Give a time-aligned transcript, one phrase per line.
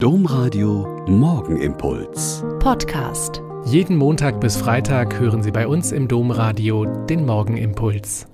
[0.00, 2.44] Domradio Morgenimpuls.
[2.60, 3.42] Podcast.
[3.64, 8.28] Jeden Montag bis Freitag hören Sie bei uns im Domradio den Morgenimpuls.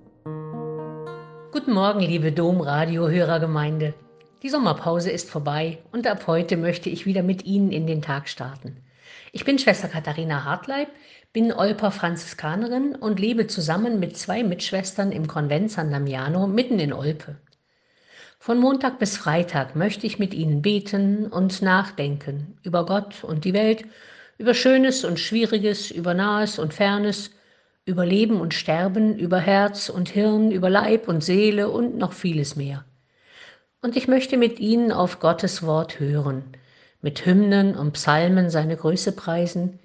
[1.52, 3.94] Guten Morgen, liebe Domradio-Hörergemeinde.
[4.42, 8.28] Die Sommerpause ist vorbei und ab heute möchte ich wieder mit Ihnen in den Tag
[8.28, 8.76] starten.
[9.32, 10.88] Ich bin Schwester Katharina Hartleib,
[11.32, 16.92] bin Olper Franziskanerin und lebe zusammen mit zwei Mitschwestern im Konvent San Damiano mitten in
[16.92, 17.36] Olpe.
[18.44, 23.54] Von Montag bis Freitag möchte ich mit Ihnen beten und nachdenken über Gott und die
[23.54, 23.86] Welt,
[24.36, 27.30] über Schönes und Schwieriges, über Nahes und Fernes,
[27.86, 32.54] über Leben und Sterben, über Herz und Hirn, über Leib und Seele und noch vieles
[32.54, 32.84] mehr.
[33.80, 36.44] Und ich möchte mit Ihnen auf Gottes Wort hören,
[37.00, 39.78] mit Hymnen und Psalmen seine Größe preisen,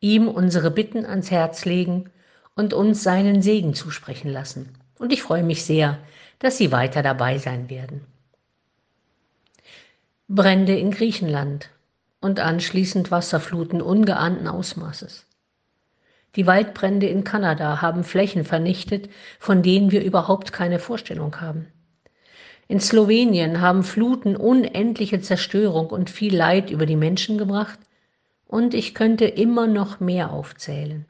[0.00, 2.08] ihm unsere Bitten ans Herz legen
[2.56, 4.77] und uns seinen Segen zusprechen lassen.
[4.98, 5.98] Und ich freue mich sehr,
[6.38, 8.04] dass Sie weiter dabei sein werden.
[10.28, 11.70] Brände in Griechenland
[12.20, 15.24] und anschließend Wasserfluten ungeahnten Ausmaßes.
[16.36, 21.68] Die Waldbrände in Kanada haben Flächen vernichtet, von denen wir überhaupt keine Vorstellung haben.
[22.68, 27.78] In Slowenien haben Fluten unendliche Zerstörung und viel Leid über die Menschen gebracht,
[28.46, 31.06] und ich könnte immer noch mehr aufzählen.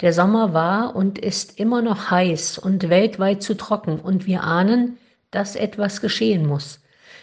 [0.00, 4.98] Der Sommer war und ist immer noch heiß und weltweit zu trocken und wir ahnen,
[5.30, 6.80] dass etwas geschehen muss,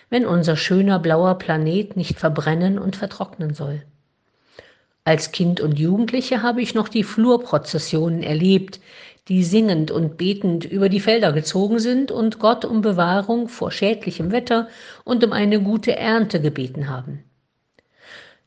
[0.10, 3.84] wenn unser schöner blauer Planet nicht verbrennen und vertrocknen soll.
[5.04, 8.80] Als Kind und Jugendliche habe ich noch die Flurprozessionen erlebt,
[9.28, 14.32] die singend und betend über die Felder gezogen sind und Gott um Bewahrung vor schädlichem
[14.32, 14.68] Wetter
[15.04, 17.24] und um eine gute Ernte gebeten haben.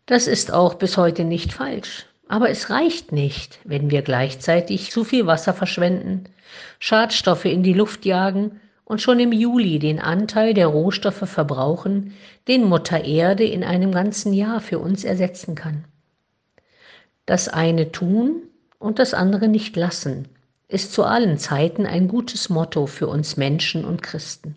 [0.06, 2.06] Das ist auch bis heute nicht falsch.
[2.34, 6.24] Aber es reicht nicht, wenn wir gleichzeitig zu viel Wasser verschwenden,
[6.80, 12.12] Schadstoffe in die Luft jagen und schon im Juli den Anteil der Rohstoffe verbrauchen,
[12.48, 15.84] den Mutter Erde in einem ganzen Jahr für uns ersetzen kann.
[17.24, 18.42] Das eine tun
[18.80, 20.26] und das andere nicht lassen,
[20.66, 24.56] ist zu allen Zeiten ein gutes Motto für uns Menschen und Christen.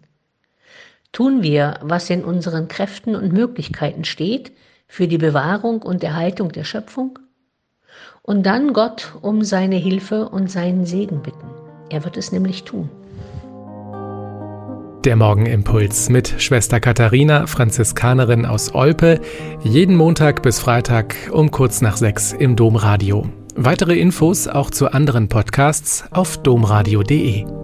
[1.12, 4.52] Tun wir, was in unseren Kräften und Möglichkeiten steht,
[4.88, 7.20] für die Bewahrung und Erhaltung der Schöpfung?
[8.28, 11.48] Und dann Gott um seine Hilfe und seinen Segen bitten.
[11.90, 12.90] Er wird es nämlich tun.
[15.06, 19.22] Der Morgenimpuls mit Schwester Katharina, Franziskanerin aus Olpe,
[19.64, 23.26] jeden Montag bis Freitag um kurz nach sechs im Domradio.
[23.56, 27.57] Weitere Infos auch zu anderen Podcasts auf domradio.de.